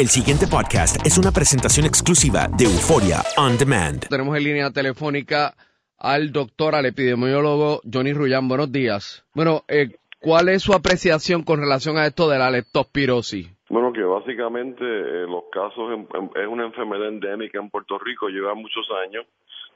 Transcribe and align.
El 0.00 0.08
siguiente 0.08 0.46
podcast 0.50 1.04
es 1.06 1.18
una 1.18 1.30
presentación 1.30 1.84
exclusiva 1.84 2.48
de 2.56 2.64
Euforia 2.64 3.20
On 3.36 3.58
Demand. 3.58 4.08
Tenemos 4.08 4.34
en 4.34 4.44
línea 4.44 4.70
telefónica 4.70 5.52
al 5.98 6.32
doctor, 6.32 6.74
al 6.74 6.86
epidemiólogo 6.86 7.80
Johnny 7.84 8.14
Rullán. 8.14 8.48
Buenos 8.48 8.72
días. 8.72 9.22
Bueno, 9.34 9.62
eh, 9.68 9.96
¿cuál 10.18 10.48
es 10.48 10.62
su 10.62 10.72
apreciación 10.72 11.42
con 11.42 11.60
relación 11.60 11.98
a 11.98 12.06
esto 12.06 12.30
de 12.30 12.38
la 12.38 12.50
leptospirosis? 12.50 13.50
Bueno, 13.68 13.92
que 13.92 14.02
básicamente 14.02 14.82
eh, 14.84 15.26
los 15.28 15.44
casos 15.52 15.92
en- 15.92 16.08
en- 16.14 16.30
es 16.42 16.48
una 16.48 16.64
enfermedad 16.64 17.08
endémica 17.08 17.58
en 17.58 17.68
Puerto 17.68 17.98
Rico, 17.98 18.28
lleva 18.28 18.54
muchos 18.54 18.86
años. 19.06 19.26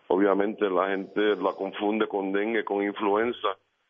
Obviamente 0.09 0.71
la 0.71 0.89
gente 0.89 1.21
la 1.37 1.53
confunde 1.53 2.09
con 2.09 2.33
dengue, 2.33 2.65
con 2.65 2.83
influenza, 2.83 3.49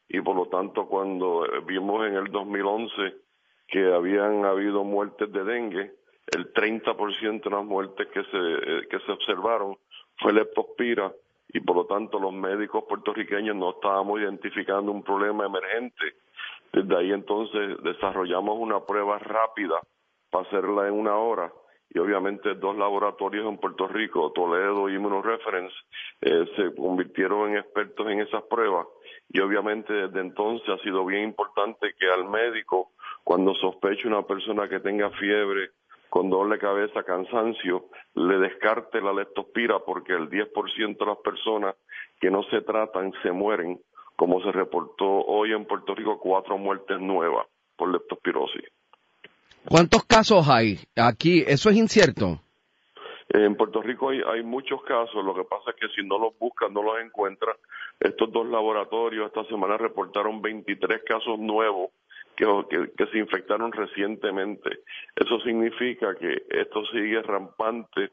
y 0.09 0.21
por 0.21 0.35
lo 0.35 0.47
tanto 0.47 0.87
cuando 0.89 1.47
eh, 1.47 1.61
vimos 1.65 2.05
en 2.09 2.17
el 2.17 2.27
2011 2.33 2.91
que 3.69 3.93
habían 3.95 4.45
habido 4.45 4.83
muertes 4.83 5.31
de 5.33 5.45
dengue, 5.45 5.93
el 6.33 6.53
30% 6.53 7.43
de 7.43 7.51
las 7.51 7.65
muertes 7.65 8.09
que 8.09 8.23
se, 8.25 8.39
eh, 8.39 8.89
que 8.89 8.99
se 9.01 9.13
observaron 9.13 9.77
fue 10.19 10.33
leptospira, 10.33 11.13
y 11.55 11.61
por 11.61 11.77
lo 11.77 11.87
tanto 11.87 12.19
los 12.19 12.33
médicos 12.33 12.85
puertorriqueños 12.89 13.55
no 13.55 13.71
estábamos 13.71 14.21
identificando 14.21 14.91
un 14.91 15.05
problema 15.05 15.47
emergente. 15.47 16.17
Desde 16.73 16.97
ahí 16.97 17.13
entonces 17.13 17.77
desarrollamos 17.83 18.59
una 18.59 18.81
prueba 18.81 19.19
rápida 19.19 19.81
para 20.31 20.47
hacerla 20.47 20.89
en 20.89 20.95
una 20.95 21.17
hora 21.17 21.53
y 21.91 21.99
obviamente 22.01 22.55
dos 22.55 22.77
laboratorios 22.77 23.47
en 23.47 23.59
Puerto 23.59 23.87
Rico, 23.87 24.33
Toledo 24.33 24.89
y 24.89 24.97
Immunoreference, 24.97 25.75
eh, 26.23 26.45
se 26.57 26.75
convirtieron 26.75 27.51
en 27.51 27.59
expertos 27.59 28.09
en 28.09 28.21
esas 28.21 28.43
pruebas 28.45 28.89
y 29.29 29.39
obviamente 29.39 29.93
desde 29.93 30.21
entonces 30.21 30.69
ha 30.69 30.79
sido 30.79 31.07
bien 31.07 31.23
importante 31.23 31.95
que 31.97 32.11
al 32.11 32.29
médico, 32.29 32.91
cuando 33.23 33.55
sospeche 33.55 34.09
una 34.09 34.23
persona 34.23 34.69
que 34.69 34.81
tenga 34.81 35.09
fiebre, 35.11 35.71
con 36.15 36.31
doble 36.31 36.61
cabeza, 36.61 37.03
cansancio, 37.03 37.87
le 38.15 38.39
descarte 38.39 39.01
la 39.01 39.13
leptospira 39.13 39.81
porque 39.81 40.13
el 40.13 40.31
10% 40.31 40.97
de 40.97 41.07
las 41.07 41.19
personas 41.19 41.75
que 42.21 42.31
no 42.31 42.45
se 42.45 42.61
tratan 42.61 43.13
se 43.25 43.33
mueren, 43.33 43.81
como 44.15 44.41
se 44.41 44.53
reportó 44.53 45.05
hoy 45.05 45.51
en 45.51 45.65
Puerto 45.67 45.93
Rico 45.93 46.21
cuatro 46.21 46.57
muertes 46.57 47.01
nuevas 47.01 47.49
por 47.77 47.91
leptospirosis. 47.91 48.63
¿Cuántos 49.69 50.05
casos 50.05 50.49
hay? 50.49 50.79
Aquí, 50.95 51.43
eso 51.49 51.69
es 51.69 51.77
incierto. 51.77 52.39
En 53.31 53.57
Puerto 53.57 53.83
Rico 53.83 54.11
hay, 54.11 54.21
hay 54.25 54.45
muchos 54.45 54.85
casos, 54.85 55.25
lo 55.25 55.35
que 55.35 55.43
pasa 55.43 55.71
es 55.71 55.77
que 55.81 56.01
si 56.01 56.07
no 56.07 56.17
los 56.21 56.39
buscan, 56.39 56.73
no 56.73 56.85
los 56.85 57.01
encuentran. 57.01 57.57
Estos 57.99 58.31
dos 58.31 58.47
laboratorios 58.47 59.27
esta 59.27 59.45
semana 59.47 59.77
reportaron 59.79 60.41
23 60.41 61.03
casos 61.05 61.41
nuevos 61.41 61.91
que, 62.35 63.07
se 63.11 63.19
infectaron 63.19 63.73
recientemente. 63.73 64.81
Eso 65.15 65.41
significa 65.41 66.15
que 66.17 66.43
esto 66.49 66.85
sigue 66.87 67.23
rampante 67.23 68.13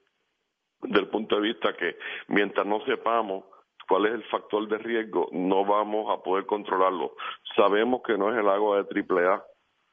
desde 0.82 1.00
el 1.02 1.08
punto 1.10 1.36
de 1.36 1.42
vista 1.42 1.74
que 1.74 1.98
mientras 2.28 2.66
no 2.66 2.84
sepamos 2.86 3.46
cuál 3.88 4.06
es 4.08 4.14
el 4.14 4.24
factor 4.24 4.68
de 4.68 4.78
riesgo, 4.78 5.28
no 5.32 5.66
vamos 5.66 6.10
a 6.10 6.24
poder 6.24 6.46
controlarlo. 6.46 7.16
Sabemos 7.56 8.02
que 8.04 8.18
no 8.18 8.32
es 8.32 8.40
el 8.40 8.50
agua 8.50 8.84
de 8.84 9.06
AAA, 9.06 9.44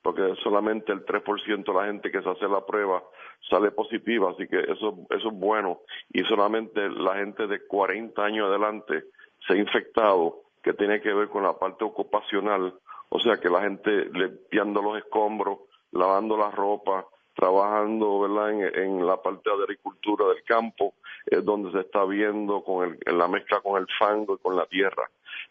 porque 0.03 0.35
solamente 0.43 0.93
el 0.93 1.05
3% 1.05 1.65
de 1.65 1.75
la 1.75 1.87
gente 1.87 2.11
que 2.11 2.23
se 2.23 2.29
hace 2.31 2.49
la 2.49 2.65
prueba 2.65 3.03
sale 3.51 3.71
positiva, 3.73 4.31
así 4.31 4.47
que 4.47 4.61
eso, 4.61 5.07
eso 5.11 5.29
es 5.29 5.35
bueno. 5.35 5.81
Y 6.11 6.23
solamente 6.25 6.89
la 6.89 7.17
gente 7.17 7.47
de 7.47 7.67
40 7.67 8.25
años 8.25 8.49
adelante 8.49 9.05
se 9.47 9.55
ha 9.55 9.57
infectado, 9.57 10.43
que 10.63 10.73
tiene 10.75 11.01
que 11.01 11.13
ver 11.13 11.29
con 11.29 11.43
la 11.43 11.59
parte 11.59 11.85
ocupacional, 11.85 12.75
o 13.11 13.21
sea 13.21 13.39
que 13.39 13.49
la 13.49 13.63
gente 13.63 14.07
limpiando 14.13 14.83
los 14.83 14.99
escombros, 14.99 15.59
lavando 15.93 16.37
la 16.37 16.51
ropa, 16.51 17.07
trabajando 17.35 18.21
¿verdad? 18.21 18.51
En, 18.51 19.01
en 19.01 19.07
la 19.07 19.21
parte 19.23 19.49
de 19.49 19.63
agricultura 19.63 20.27
del 20.29 20.43
campo, 20.45 20.95
es 21.27 21.45
donde 21.45 21.71
se 21.73 21.81
está 21.81 22.05
viendo 22.05 22.63
con 22.63 22.89
el, 22.89 22.99
en 23.07 23.19
la 23.19 23.29
mezcla 23.29 23.61
con 23.61 23.81
el 23.81 23.87
fango 23.99 24.35
y 24.35 24.39
con 24.39 24.57
la 24.57 24.67
tierra. 24.67 25.09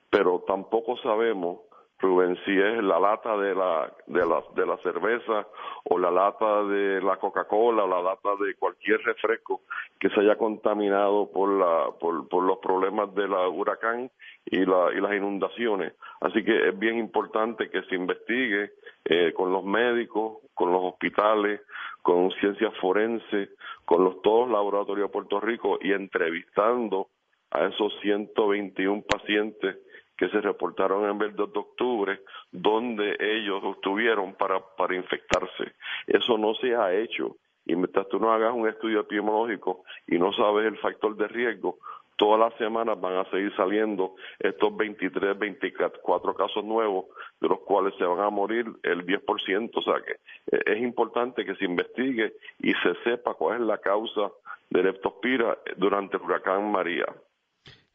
Pero 0.09 0.43
tampoco 0.47 0.97
sabemos 0.97 1.59
Rubén, 1.99 2.37
si 2.45 2.51
es 2.51 2.83
la 2.83 2.99
lata 2.99 3.35
de 3.37 3.55
la, 3.55 3.91
de 4.05 4.23
la, 4.23 4.43
de 4.55 4.65
la 4.67 4.77
cerveza 4.77 5.47
o 5.85 5.97
la 5.97 6.11
lata 6.11 6.63
de 6.65 7.01
la 7.01 7.17
Coca-Cola 7.17 7.87
la 7.87 8.01
lata 8.01 8.35
de 8.39 8.53
cualquier 8.55 9.01
refresco 9.01 9.61
que 9.99 10.09
se 10.09 10.19
haya 10.19 10.35
contaminado 10.35 11.31
por, 11.31 11.49
la, 11.49 11.91
por, 11.99 12.27
por 12.29 12.43
los 12.43 12.59
problemas 12.59 13.13
de 13.15 13.27
la 13.27 13.47
huracán 13.49 14.11
y, 14.45 14.63
la, 14.63 14.93
y 14.95 15.01
las 15.01 15.13
inundaciones. 15.13 15.93
Así 16.21 16.43
que 16.43 16.69
es 16.69 16.77
bien 16.77 16.99
importante 16.99 17.69
que 17.69 17.81
se 17.83 17.95
investigue 17.95 18.71
eh, 19.05 19.33
con 19.33 19.51
los 19.51 19.63
médicos, 19.63 20.37
con 20.53 20.71
los 20.71 20.83
hospitales, 20.83 21.61
con 22.03 22.29
ciencias 22.39 22.73
forenses, 22.77 23.49
con 23.85 24.03
los 24.03 24.21
todos 24.21 24.49
laboratorios 24.51 25.07
de 25.07 25.13
Puerto 25.13 25.39
Rico 25.39 25.79
y 25.81 25.93
entrevistando 25.93 27.07
a 27.51 27.65
esos 27.65 27.93
121 28.01 29.01
pacientes 29.01 29.77
que 30.17 30.29
se 30.29 30.41
reportaron 30.41 31.09
en 31.09 31.21
el 31.21 31.35
2 31.35 31.53
de 31.53 31.59
octubre, 31.59 32.21
donde 32.51 33.15
ellos 33.19 33.63
estuvieron 33.75 34.33
para, 34.33 34.59
para 34.75 34.95
infectarse. 34.95 35.73
Eso 36.07 36.37
no 36.37 36.55
se 36.55 36.75
ha 36.75 36.93
hecho. 36.93 37.37
Y 37.65 37.75
mientras 37.75 38.07
tú 38.07 38.19
no 38.19 38.31
hagas 38.31 38.53
un 38.53 38.67
estudio 38.67 39.01
epidemiológico 39.01 39.83
y 40.07 40.17
no 40.17 40.31
sabes 40.33 40.65
el 40.65 40.77
factor 40.77 41.15
de 41.17 41.27
riesgo, 41.27 41.77
todas 42.15 42.39
las 42.39 42.57
semanas 42.57 42.99
van 42.99 43.17
a 43.17 43.29
seguir 43.29 43.55
saliendo 43.55 44.15
estos 44.39 44.75
23, 44.75 45.37
24 45.37 46.33
casos 46.33 46.63
nuevos, 46.65 47.05
de 47.39 47.47
los 47.47 47.59
cuales 47.59 47.93
se 47.97 48.03
van 48.03 48.19
a 48.19 48.29
morir 48.29 48.65
el 48.83 49.05
10%. 49.05 49.71
O 49.73 49.81
sea 49.81 50.01
que 50.05 50.13
eh, 50.55 50.61
es 50.65 50.81
importante 50.81 51.45
que 51.45 51.55
se 51.55 51.65
investigue 51.65 52.33
y 52.59 52.73
se 52.73 52.95
sepa 53.03 53.35
cuál 53.35 53.61
es 53.61 53.67
la 53.67 53.77
causa 53.77 54.31
de 54.69 54.83
leptospira 54.83 55.57
durante 55.77 56.17
el 56.17 56.23
huracán 56.23 56.71
María. 56.71 57.05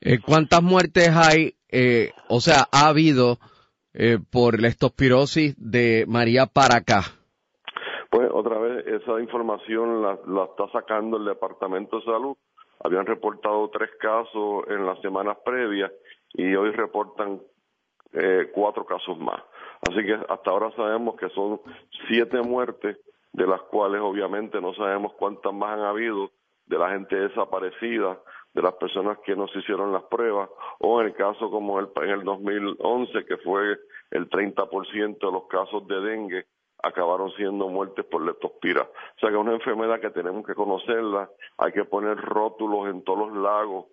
Eh, 0.01 0.19
¿Cuántas 0.21 0.63
muertes 0.63 1.11
hay, 1.15 1.55
eh, 1.73 2.13
o 2.29 2.41
sea, 2.41 2.67
ha 2.71 2.89
habido 2.89 3.39
por 4.31 4.59
leptospirosis 4.59 5.55
de 5.59 6.07
María 6.09 6.47
para 6.47 6.77
acá? 6.77 7.03
Pues 8.11 8.31
otra 8.33 8.59
vez, 8.59 8.87
esa 8.87 9.21
información 9.21 10.01
la, 10.01 10.19
la 10.27 10.45
está 10.45 10.67
sacando 10.73 11.19
el 11.19 11.27
Departamento 11.27 11.99
de 11.99 12.05
Salud 12.05 12.37
habían 12.85 13.07
reportado 13.07 13.69
tres 13.71 13.91
casos 13.99 14.65
en 14.69 14.85
las 14.87 15.01
semanas 15.01 15.39
previas 15.45 15.93
y 16.35 16.55
hoy 16.55 16.71
reportan 16.73 17.41
eh, 18.13 18.51
cuatro 18.53 18.85
casos 18.85 19.19
más. 19.19 19.41
Así 19.89 20.05
que 20.05 20.15
hasta 20.15 20.51
ahora 20.51 20.71
sabemos 20.77 21.17
que 21.17 21.29
son 21.31 21.61
siete 22.09 22.41
muertes, 22.43 22.99
de 23.33 23.47
las 23.47 23.63
cuales 23.63 24.01
obviamente 24.03 24.61
no 24.61 24.75
sabemos 24.75 25.13
cuántas 25.15 25.53
más 25.55 25.79
han 25.79 25.85
habido 25.85 26.31
de 26.67 26.79
la 26.79 26.91
gente 26.91 27.17
desaparecida, 27.17 28.19
de 28.55 28.63
las 28.63 28.75
personas 28.75 29.19
que 29.25 29.35
no 29.35 29.49
se 29.49 29.61
hicieron 29.61 29.93
las 29.93 30.05
pruebas, 30.05 30.51
o 30.79 31.01
en 31.01 31.09
el 31.09 31.15
caso 31.15 31.51
como 31.51 31.81
el, 31.81 31.89
en 31.97 32.11
el 32.11 32.25
2011, 32.25 33.25
que 33.25 33.37
fue 33.39 33.79
el 34.11 34.29
30% 34.29 35.19
de 35.19 35.33
los 35.33 35.47
casos 35.47 35.87
de 35.87 36.01
dengue 36.01 36.47
acabaron 36.83 37.31
siendo 37.33 37.69
muertes 37.69 38.05
por 38.05 38.23
leptospira. 38.23 38.83
O 38.83 39.21
sea 39.21 39.31
que 39.31 39.37
es 39.37 39.41
una 39.41 39.55
enfermedad 39.55 40.01
que 40.01 40.11
tenemos 40.11 40.45
que 40.45 40.55
conocerla, 40.55 41.31
hay 41.59 41.73
que 41.73 41.85
poner 41.85 42.19
rótulos 42.19 42.89
en 42.89 43.05
todos 43.05 43.31
los 43.31 43.37
lagos 43.37 43.87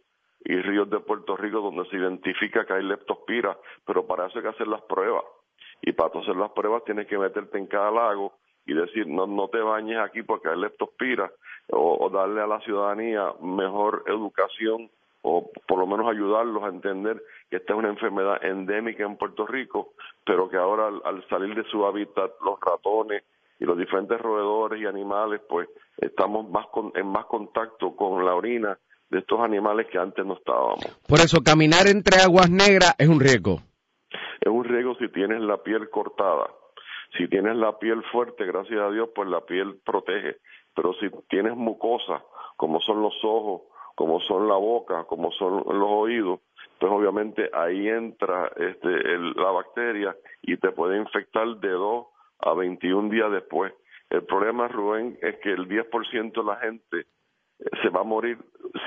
y 0.43 0.55
ríos 0.61 0.89
de 0.89 0.99
Puerto 0.99 1.37
Rico 1.37 1.61
donde 1.61 1.87
se 1.89 1.97
identifica 1.97 2.65
que 2.65 2.73
hay 2.73 2.83
leptospira, 2.83 3.57
pero 3.85 4.07
para 4.07 4.27
eso 4.27 4.39
hay 4.39 4.43
que 4.43 4.49
hacer 4.49 4.67
las 4.67 4.81
pruebas. 4.83 5.23
Y 5.81 5.91
para 5.93 6.19
hacer 6.19 6.35
las 6.35 6.51
pruebas 6.51 6.83
tienes 6.83 7.07
que 7.07 7.17
meterte 7.17 7.57
en 7.57 7.67
cada 7.67 7.91
lago 7.91 8.33
y 8.65 8.73
decir, 8.73 9.07
no, 9.07 9.27
no 9.27 9.47
te 9.49 9.59
bañes 9.59 9.99
aquí 9.99 10.23
porque 10.23 10.49
hay 10.49 10.59
leptospira, 10.59 11.31
o 11.71 12.09
darle 12.09 12.41
a 12.41 12.47
la 12.47 12.59
ciudadanía 12.61 13.33
mejor 13.41 14.03
educación 14.07 14.89
o 15.21 15.49
por 15.67 15.79
lo 15.79 15.87
menos 15.87 16.07
ayudarlos 16.09 16.63
a 16.63 16.69
entender 16.69 17.21
que 17.49 17.57
esta 17.57 17.73
es 17.73 17.79
una 17.79 17.89
enfermedad 17.89 18.43
endémica 18.43 19.03
en 19.03 19.17
Puerto 19.17 19.45
Rico, 19.45 19.93
pero 20.25 20.49
que 20.49 20.57
ahora 20.57 20.87
al, 21.03 21.27
salir 21.27 21.55
de 21.55 21.69
su 21.69 21.85
hábitat 21.85 22.31
los 22.43 22.59
ratones 22.59 23.23
y 23.59 23.65
los 23.65 23.77
diferentes 23.77 24.19
roedores 24.19 24.81
y 24.81 24.85
animales, 24.85 25.41
pues 25.49 25.67
estamos 25.97 26.49
más 26.49 26.67
en 26.95 27.07
más 27.07 27.25
contacto 27.25 27.95
con 27.95 28.25
la 28.25 28.33
orina 28.33 28.77
de 29.09 29.19
estos 29.19 29.39
animales 29.41 29.87
que 29.91 29.97
antes 29.97 30.25
no 30.25 30.35
estábamos. 30.35 30.85
Por 31.07 31.19
eso 31.19 31.41
caminar 31.43 31.87
entre 31.87 32.21
aguas 32.21 32.49
negras 32.49 32.95
es 32.97 33.09
un 33.09 33.19
riesgo. 33.19 33.59
Es 34.39 34.47
un 34.47 34.63
riesgo 34.63 34.95
si 34.95 35.09
tienes 35.09 35.41
la 35.41 35.57
piel 35.61 35.89
cortada. 35.89 36.47
Si 37.17 37.27
tienes 37.27 37.57
la 37.57 37.77
piel 37.79 38.03
fuerte, 38.11 38.45
gracias 38.45 38.79
a 38.79 38.91
Dios, 38.91 39.09
pues 39.13 39.27
la 39.27 39.41
piel 39.41 39.79
protege. 39.83 40.37
Pero 40.79 40.93
si 40.93 41.09
tienes 41.27 41.57
mucosa, 41.57 42.23
como 42.55 42.79
son 42.79 43.01
los 43.01 43.13
ojos, 43.25 43.63
como 43.95 44.21
son 44.21 44.47
la 44.47 44.55
boca, 44.55 45.03
como 45.09 45.29
son 45.33 45.57
los 45.57 45.89
oídos, 45.89 46.39
pues 46.79 46.89
obviamente 46.89 47.49
ahí 47.51 47.89
entra 47.89 48.49
este, 48.55 48.87
la 49.35 49.51
bacteria 49.51 50.15
y 50.41 50.55
te 50.55 50.71
puede 50.71 50.97
infectar 50.97 51.45
de 51.57 51.67
2 51.67 52.05
a 52.39 52.53
21 52.53 53.09
días 53.09 53.29
después. 53.29 53.73
El 54.09 54.23
problema, 54.23 54.69
Rubén, 54.69 55.17
es 55.21 55.35
que 55.39 55.51
el 55.51 55.67
10% 55.67 56.31
de 56.31 56.43
la 56.45 56.55
gente 56.55 56.99
eh, 56.99 57.05
se 57.83 57.89
va 57.89 57.99
a 57.99 58.05
morir 58.05 58.37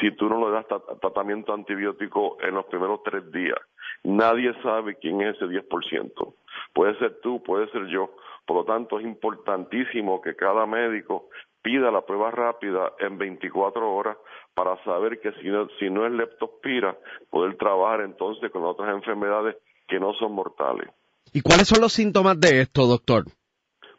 si 0.01 0.13
tú 0.13 0.31
no 0.31 0.49
le 0.49 0.51
das 0.51 0.65
tratamiento 0.99 1.53
antibiótico 1.53 2.39
en 2.41 2.55
los 2.55 2.65
primeros 2.65 3.03
tres 3.03 3.31
días. 3.33 3.59
Nadie 4.03 4.55
sabe 4.63 4.97
quién 4.97 5.21
es 5.21 5.37
ese 5.37 5.45
10%. 5.45 6.35
Puede 6.73 6.99
ser 6.99 7.21
tú, 7.21 7.43
puede 7.43 7.71
ser 7.71 7.87
yo. 7.89 8.15
Por 8.47 8.57
lo 8.57 8.65
tanto, 8.65 8.99
es 8.99 9.05
importantísimo 9.05 10.23
que 10.23 10.35
cada 10.35 10.65
médico 10.65 11.29
pida 11.63 11.91
la 11.91 12.03
prueba 12.03 12.31
rápida 12.31 12.93
en 12.99 13.19
24 13.19 13.95
horas 13.95 14.17
para 14.55 14.83
saber 14.85 15.21
que 15.21 15.33
si 15.41 15.49
no, 15.49 15.69
si 15.79 15.89
no 15.89 16.07
es 16.07 16.13
leptospira, 16.13 16.97
poder 17.31 17.57
trabajar 17.57 18.03
entonces 18.03 18.51
con 18.51 18.65
otras 18.65 18.95
enfermedades 18.95 19.57
que 19.89 19.99
no 19.99 20.13
son 20.15 20.33
mortales. 20.33 20.91
¿Y 21.33 21.41
cuáles 21.41 21.69
son 21.69 21.81
los 21.81 21.93
síntomas 21.93 22.39
de 22.39 22.61
esto, 22.61 22.87
doctor? 22.87 23.25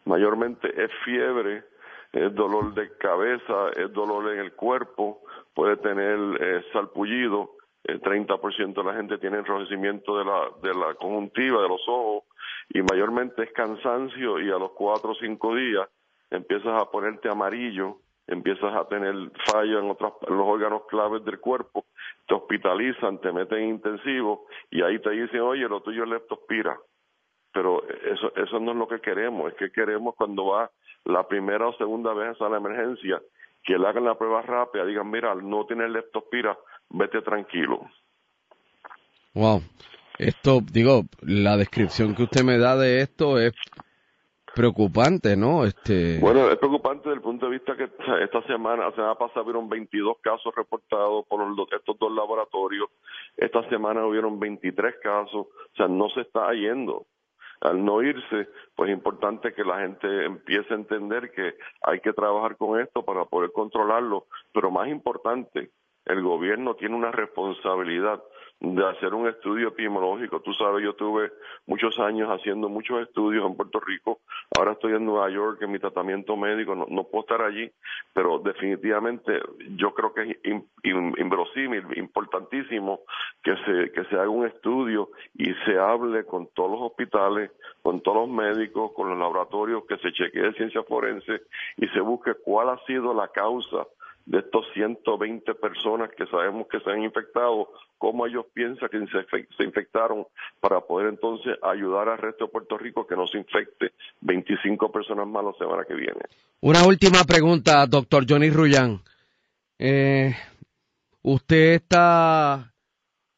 Mayormente 0.05 0.69
es 0.83 0.91
fiebre, 1.05 1.63
es 2.11 2.35
dolor 2.35 2.73
de 2.73 2.95
cabeza, 2.97 3.69
es 3.75 3.91
dolor 3.93 4.33
en 4.33 4.39
el 4.39 4.53
cuerpo, 4.53 5.21
puede 5.55 5.77
tener 5.77 6.19
eh, 6.41 6.63
salpullido, 6.73 7.51
el 7.85 8.01
30% 8.01 8.73
de 8.73 8.83
la 8.83 8.93
gente 8.93 9.17
tiene 9.17 9.39
enrojecimiento 9.39 10.17
de 10.17 10.25
la, 10.25 10.49
de 10.61 10.73
la 10.73 10.93
conjuntiva, 10.95 11.61
de 11.61 11.67
los 11.67 11.81
ojos, 11.87 12.23
y 12.69 12.81
mayormente 12.81 13.43
es 13.43 13.51
cansancio 13.51 14.39
y 14.39 14.49
a 14.49 14.57
los 14.57 14.71
cuatro 14.71 15.11
o 15.11 15.15
cinco 15.15 15.55
días 15.55 15.87
empiezas 16.33 16.81
a 16.81 16.89
ponerte 16.89 17.29
amarillo, 17.29 17.97
empiezas 18.27 18.73
a 18.75 18.87
tener 18.87 19.13
fallo 19.45 19.79
en, 19.79 19.89
otros, 19.89 20.13
los 20.27 20.47
órganos 20.47 20.83
claves 20.87 21.23
del 21.25 21.39
cuerpo, 21.39 21.85
te 22.27 22.33
hospitalizan, 22.33 23.19
te 23.19 23.31
meten 23.31 23.59
en 23.59 23.69
intensivo 23.69 24.47
y 24.71 24.81
ahí 24.81 24.99
te 24.99 25.11
dicen, 25.11 25.41
oye, 25.41 25.67
lo 25.67 25.81
tuyo 25.81 26.03
es 26.03 26.09
leptospira. 26.09 26.77
Pero 27.53 27.87
eso, 27.87 28.33
eso 28.35 28.59
no 28.59 28.71
es 28.71 28.77
lo 28.77 28.87
que 28.87 28.99
queremos, 28.99 29.51
es 29.51 29.57
que 29.57 29.71
queremos 29.71 30.15
cuando 30.15 30.47
va 30.47 30.71
la 31.05 31.27
primera 31.27 31.67
o 31.67 31.77
segunda 31.77 32.13
vez 32.13 32.39
a 32.41 32.49
la 32.49 32.57
emergencia, 32.57 33.21
que 33.63 33.77
le 33.77 33.87
hagan 33.87 34.05
la 34.05 34.17
prueba 34.17 34.41
rápida, 34.41 34.85
digan, 34.85 35.09
mira, 35.09 35.35
no 35.35 35.65
tienes 35.65 35.91
leptospira, 35.91 36.57
vete 36.89 37.21
tranquilo. 37.21 37.81
Wow. 39.35 39.61
Esto, 40.17 40.61
digo, 40.61 41.03
la 41.21 41.57
descripción 41.57 42.15
que 42.15 42.23
usted 42.23 42.43
me 42.43 42.57
da 42.57 42.75
de 42.75 43.01
esto 43.01 43.39
es 43.39 43.53
preocupante, 44.55 45.35
¿no? 45.35 45.65
Este... 45.65 46.19
Bueno, 46.19 46.49
es 46.49 46.57
preocupante 46.57 47.09
desde 47.09 47.15
el 47.15 47.21
punto 47.21 47.47
de 47.47 47.53
vista 47.53 47.75
que 47.75 47.89
esta 48.21 48.41
semana, 48.43 48.85
la 48.85 48.91
semana 48.91 49.15
pasada 49.15 49.41
hubieron 49.41 49.67
22 49.69 50.17
casos 50.21 50.53
reportados 50.55 51.25
por 51.27 51.41
estos 51.71 51.97
dos 51.99 52.11
laboratorios, 52.11 52.89
esta 53.37 53.67
semana 53.69 54.05
hubieron 54.05 54.39
23 54.39 54.95
casos, 55.01 55.47
o 55.47 55.75
sea, 55.75 55.87
no 55.87 56.09
se 56.09 56.21
está 56.21 56.51
yendo. 56.53 57.05
Al 57.61 57.83
no 57.83 58.01
irse, 58.01 58.49
pues 58.75 58.89
es 58.89 58.97
importante 58.97 59.53
que 59.53 59.63
la 59.63 59.79
gente 59.79 60.25
empiece 60.25 60.73
a 60.73 60.77
entender 60.77 61.31
que 61.31 61.55
hay 61.81 62.01
que 62.01 62.11
trabajar 62.11 62.57
con 62.57 62.79
esto 62.79 63.03
para 63.05 63.23
poder 63.25 63.51
controlarlo, 63.53 64.25
pero 64.53 64.69
más 64.69 64.89
importante, 64.89 65.71
el 66.05 66.21
gobierno 66.21 66.75
tiene 66.75 66.95
una 66.95 67.11
responsabilidad 67.11 68.21
de 68.63 68.87
hacer 68.87 69.13
un 69.13 69.27
estudio 69.27 69.67
epidemiológico. 69.67 70.39
Tú 70.39 70.53
sabes, 70.53 70.83
yo 70.83 70.93
tuve 70.93 71.33
muchos 71.67 71.99
años 71.99 72.29
haciendo 72.29 72.69
muchos 72.69 73.01
estudios 73.01 73.45
en 73.45 73.55
Puerto 73.57 73.81
Rico, 73.81 74.21
ahora 74.57 74.71
estoy 74.71 74.93
en 74.93 75.05
Nueva 75.05 75.29
York 75.29 75.61
en 75.61 75.71
mi 75.71 75.79
tratamiento 75.79 76.37
médico, 76.37 76.73
no, 76.73 77.03
puedo 77.03 77.23
estar 77.23 77.41
allí, 77.41 77.69
pero 78.13 78.39
definitivamente 78.39 79.41
yo 79.75 79.93
creo 79.93 80.13
que 80.13 80.39
es 80.41 80.63
inverosímil, 80.83 81.85
importantísimo 81.97 83.01
que 83.43 83.53
se, 83.65 83.91
que 83.91 84.05
se 84.05 84.15
haga 84.15 84.29
un 84.29 84.47
estudio 84.47 85.09
y 85.35 85.53
se 85.65 85.77
hable 85.77 86.25
con 86.25 86.47
todos 86.53 86.71
los 86.71 86.81
hospitales, 86.83 87.51
con 87.81 87.99
todos 87.99 88.27
los 88.27 88.29
médicos, 88.29 88.93
con 88.93 89.09
los 89.09 89.19
laboratorios, 89.19 89.83
que 89.85 89.97
se 89.97 90.13
chequee 90.13 90.53
ciencia 90.53 90.83
forense 90.83 91.41
y 91.75 91.87
se 91.89 91.99
busque 91.99 92.33
cuál 92.35 92.69
ha 92.69 92.77
sido 92.85 93.13
la 93.13 93.27
causa 93.27 93.85
de 94.25 94.39
estos 94.39 94.65
120 94.73 95.53
personas 95.55 96.09
que 96.15 96.25
sabemos 96.27 96.67
que 96.67 96.79
se 96.79 96.89
han 96.89 97.03
infectado, 97.03 97.69
cómo 97.97 98.25
ellos 98.25 98.45
piensan 98.53 98.89
que 98.89 98.99
se, 99.57 99.63
infectaron 99.63 100.25
para 100.59 100.81
poder 100.81 101.09
entonces 101.09 101.57
ayudar 101.61 102.09
al 102.09 102.17
resto 102.17 102.45
de 102.45 102.51
Puerto 102.51 102.77
Rico 102.77 103.05
que 103.05 103.15
no 103.15 103.27
se 103.27 103.37
infecte 103.37 103.91
25 104.21 104.91
personas 104.91 105.27
más 105.27 105.43
la 105.43 105.53
semana 105.53 105.83
que 105.85 105.95
viene. 105.95 106.21
Una 106.61 106.85
última 106.85 107.23
pregunta, 107.25 107.85
doctor 107.85 108.25
Johnny 108.27 108.49
Rullán. 108.49 109.01
Eh, 109.77 110.33
¿Usted 111.21 111.73
está 111.73 112.73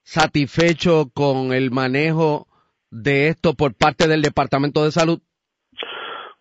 satisfecho 0.04 1.10
con 1.14 1.52
el 1.54 1.72
manejo 1.72 2.48
de 2.92 3.30
esto 3.30 3.56
por 3.56 3.74
parte 3.74 4.08
del 4.08 4.22
Departamento 4.22 4.84
de 4.84 4.92
Salud? 4.92 5.20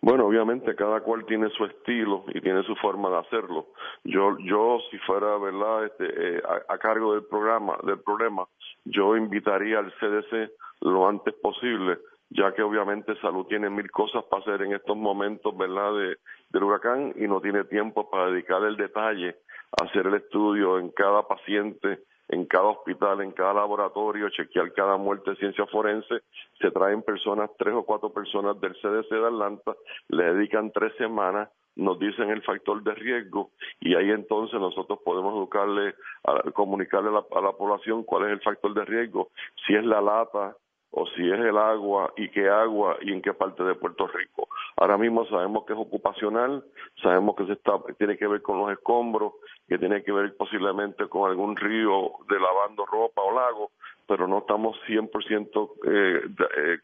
Bueno, 0.05 0.27
obviamente 0.27 0.75
cada 0.75 1.01
cual 1.01 1.25
tiene 1.25 1.49
su 1.49 1.65
estilo 1.65 2.25
y 2.27 2.39
tiene 2.39 2.61
su 2.61 2.75
forma 2.75 3.09
de 3.09 3.17
hacerlo. 3.17 3.69
Yo, 4.03 4.37
yo 4.37 4.77
si 4.91 4.99
fuera, 4.99 5.35
verdad, 5.39 5.85
este, 5.85 6.05
eh, 6.37 6.43
a, 6.69 6.77
cargo 6.77 7.13
del 7.15 7.23
programa, 7.23 7.75
del 7.81 7.99
problema, 8.01 8.45
yo 8.83 9.17
invitaría 9.17 9.79
al 9.79 9.91
CDC 9.93 10.51
lo 10.81 11.09
antes 11.09 11.33
posible, 11.41 11.97
ya 12.29 12.53
que 12.53 12.61
obviamente 12.61 13.19
salud 13.19 13.47
tiene 13.47 13.67
mil 13.71 13.89
cosas 13.89 14.23
para 14.25 14.43
hacer 14.43 14.61
en 14.61 14.73
estos 14.73 14.95
momentos, 14.95 15.57
verdad, 15.57 15.95
de, 15.95 16.17
del 16.51 16.63
huracán 16.63 17.15
y 17.15 17.27
no 17.27 17.41
tiene 17.41 17.63
tiempo 17.63 18.07
para 18.07 18.29
dedicar 18.29 18.63
el 18.63 18.77
detalle 18.77 19.29
a 19.29 19.35
hacer 19.81 20.07
el 20.07 20.15
estudio 20.15 20.79
en 20.79 20.89
cada 20.89 21.27
paciente 21.27 21.99
en 22.29 22.45
cada 22.45 22.65
hospital, 22.69 23.21
en 23.21 23.31
cada 23.31 23.53
laboratorio, 23.53 24.29
chequear 24.29 24.73
cada 24.73 24.97
muerte 24.97 25.31
de 25.31 25.37
ciencia 25.37 25.65
forense. 25.67 26.21
Se 26.59 26.71
traen 26.71 27.03
personas, 27.03 27.51
tres 27.57 27.73
o 27.73 27.83
cuatro 27.83 28.11
personas 28.11 28.59
del 28.59 28.73
CDC 28.73 29.09
de 29.09 29.27
Atlanta, 29.27 29.75
le 30.09 30.33
dedican 30.33 30.71
tres 30.71 30.93
semanas 30.97 31.49
nos 31.75 31.99
dicen 31.99 32.29
el 32.29 32.41
factor 32.41 32.81
de 32.83 32.93
riesgo 32.93 33.51
y 33.81 33.95
ahí 33.95 34.09
entonces 34.09 34.57
nosotros 34.59 34.99
podemos 35.03 35.33
educarle, 35.35 35.93
a, 36.23 36.51
comunicarle 36.51 37.09
a 37.09 37.41
la, 37.41 37.51
población 37.51 38.03
cuál 38.03 38.27
es 38.27 38.31
el 38.31 38.41
factor 38.41 38.73
de 38.73 38.85
riesgo, 38.85 39.29
si 39.67 39.75
es 39.75 39.83
la 39.83 39.99
lata 39.99 40.55
o 40.97 41.05
si 41.07 41.29
es 41.29 41.39
el 41.39 41.57
agua 41.57 42.13
y 42.15 42.29
qué 42.29 42.49
agua 42.49 42.97
y 43.01 43.11
en 43.11 43.21
qué 43.21 43.33
parte 43.33 43.63
de 43.63 43.75
Puerto 43.75 44.07
Rico. 44.07 44.47
Ahora 44.77 44.97
mismo 44.97 45.25
sabemos 45.25 45.65
que 45.65 45.73
es 45.73 45.79
ocupacional, 45.79 46.63
sabemos 47.03 47.35
que 47.35 47.45
se 47.45 47.53
está, 47.53 47.73
tiene 47.97 48.17
que 48.17 48.27
ver 48.27 48.41
con 48.41 48.59
los 48.59 48.71
escombros, 48.71 49.33
que 49.67 49.77
tiene 49.77 50.03
que 50.03 50.13
ver 50.13 50.35
posiblemente 50.37 51.07
con 51.09 51.29
algún 51.29 51.57
río 51.57 52.11
de 52.29 52.39
lavando 52.39 52.85
ropa 52.85 53.21
o 53.21 53.33
lago, 53.33 53.71
pero 54.07 54.25
no 54.25 54.39
estamos 54.39 54.77
100% 54.87 55.71
eh, 55.85 56.21
eh, 56.57 56.77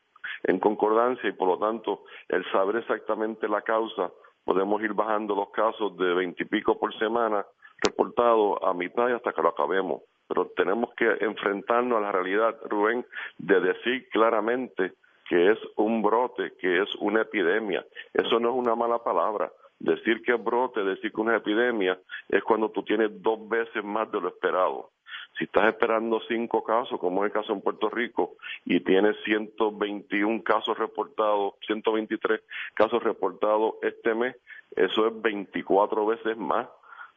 en 0.44 0.60
concordancia 0.60 1.30
y 1.30 1.34
por 1.34 1.48
lo 1.48 1.58
tanto 1.58 2.04
el 2.28 2.44
saber 2.52 2.78
exactamente 2.78 3.48
la 3.48 3.62
causa 3.62 4.12
podemos 4.44 4.82
ir 4.82 4.94
bajando 4.94 5.36
los 5.36 5.52
casos 5.52 5.96
de 5.98 6.14
veintipico 6.14 6.78
por 6.78 6.94
semana 6.98 7.46
reportados 7.82 8.60
a 8.62 8.74
mitad 8.74 9.08
y 9.08 9.14
hasta 9.14 9.32
que 9.32 9.42
lo 9.42 9.50
acabemos. 9.50 10.02
Pero 10.32 10.50
tenemos 10.56 10.94
que 10.94 11.06
enfrentarnos 11.20 11.98
a 11.98 12.02
la 12.02 12.12
realidad, 12.14 12.56
Rubén, 12.70 13.06
de 13.38 13.60
decir 13.60 14.08
claramente 14.10 14.94
que 15.28 15.52
es 15.52 15.60
un 15.76 16.02
brote, 16.02 16.54
que 16.58 16.82
es 16.82 16.96
una 17.02 17.24
epidemia. 17.24 17.86
Eso 18.14 18.40
no 18.40 18.52
es 18.52 18.56
una 18.56 18.74
mala 18.74 19.04
palabra. 19.04 19.52
Decir 19.78 20.22
que 20.22 20.34
es 20.34 20.42
brote, 20.42 20.86
decir 20.86 21.12
que 21.12 21.22
es 21.22 21.28
una 21.28 21.36
epidemia, 21.36 22.00
es 22.30 22.42
cuando 22.44 22.70
tú 22.72 22.82
tienes 22.84 23.22
dos 23.22 23.46
veces 23.50 23.84
más 23.84 24.10
de 24.10 24.22
lo 24.22 24.30
esperado. 24.30 24.92
Si 25.38 25.44
estás 25.44 25.68
esperando 25.68 26.22
cinco 26.30 26.64
casos, 26.64 26.98
como 26.98 27.26
es 27.26 27.32
el 27.32 27.34
caso 27.34 27.52
en 27.52 27.62
Puerto 27.62 27.90
Rico, 27.90 28.36
y 28.64 28.80
tienes 28.80 29.18
121 29.26 30.44
casos 30.44 30.78
reportados, 30.78 31.56
123 31.68 32.40
casos 32.74 33.04
reportados 33.04 33.74
este 33.82 34.16
mes, 34.16 34.38
eso 34.78 35.08
es 35.08 35.22
24 35.22 36.06
veces 36.06 36.38
más. 36.38 36.70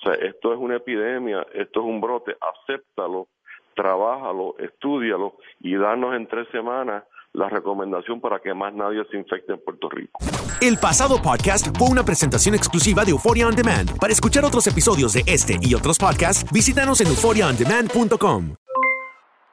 O 0.05 0.07
sea, 0.07 0.15
esto 0.27 0.53
es 0.53 0.59
una 0.59 0.77
epidemia, 0.77 1.47
esto 1.55 1.81
es 1.81 1.87
un 1.87 1.99
brote, 1.99 2.37
acéptalo, 2.41 3.29
trabájalo, 3.75 4.55
estúdialo 4.59 5.37
y 5.61 5.77
danos 5.77 6.15
en 6.15 6.27
tres 6.27 6.47
semanas 6.53 7.05
la 7.33 7.49
recomendación 7.49 8.21
para 8.21 8.39
que 8.39 8.53
más 8.53 8.75
nadie 8.75 9.03
se 9.11 9.17
infecte 9.17 9.55
en 9.55 9.65
Puerto 9.65 9.89
Rico. 9.89 10.21
El 10.61 10.77
pasado 10.77 11.21
podcast 11.23 11.77
fue 11.79 11.89
una 11.89 12.05
presentación 12.05 12.55
exclusiva 12.55 13.05
de 13.05 13.13
Euphoria 13.13 13.49
On 13.49 13.57
Demand. 13.57 13.99
Para 13.99 14.13
escuchar 14.13 14.45
otros 14.45 14.67
episodios 14.67 15.15
de 15.15 15.23
este 15.27 15.57
y 15.61 15.75
otros 15.75 15.99
podcasts, 15.99 16.45
visítanos 16.53 17.01
en 17.01 17.09
euphoriaondemand.com. 17.09 18.57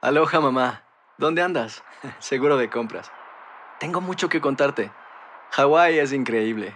Aloha 0.01 0.41
mamá, 0.41 0.83
¿dónde 1.17 1.41
andas? 1.41 1.81
Seguro 2.19 2.57
de 2.57 2.69
compras. 2.69 3.09
Tengo 3.79 4.01
mucho 4.01 4.27
que 4.27 4.41
contarte. 4.41 4.91
Hawái 5.51 5.97
es 5.97 6.11
increíble. 6.11 6.75